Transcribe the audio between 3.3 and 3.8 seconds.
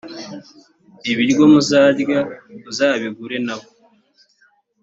na bo